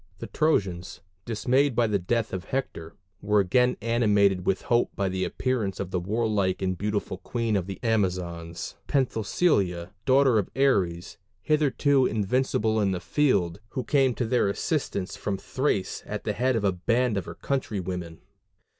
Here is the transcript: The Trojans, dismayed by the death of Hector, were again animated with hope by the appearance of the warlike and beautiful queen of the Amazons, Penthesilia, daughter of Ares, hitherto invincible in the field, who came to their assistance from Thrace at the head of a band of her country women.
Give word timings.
The 0.17 0.25
Trojans, 0.25 1.01
dismayed 1.25 1.75
by 1.75 1.85
the 1.85 1.99
death 1.99 2.33
of 2.33 2.45
Hector, 2.45 2.95
were 3.21 3.39
again 3.39 3.77
animated 3.83 4.47
with 4.47 4.63
hope 4.63 4.89
by 4.95 5.09
the 5.09 5.23
appearance 5.23 5.79
of 5.79 5.91
the 5.91 5.99
warlike 5.99 6.59
and 6.63 6.75
beautiful 6.75 7.19
queen 7.19 7.55
of 7.55 7.67
the 7.67 7.79
Amazons, 7.83 8.77
Penthesilia, 8.87 9.91
daughter 10.05 10.39
of 10.39 10.49
Ares, 10.55 11.17
hitherto 11.43 12.07
invincible 12.07 12.81
in 12.81 12.93
the 12.93 12.99
field, 12.99 13.59
who 13.69 13.83
came 13.83 14.15
to 14.15 14.25
their 14.25 14.49
assistance 14.49 15.15
from 15.15 15.37
Thrace 15.37 16.01
at 16.07 16.23
the 16.23 16.33
head 16.33 16.55
of 16.55 16.63
a 16.63 16.71
band 16.71 17.15
of 17.15 17.25
her 17.25 17.35
country 17.35 17.79
women. 17.79 18.21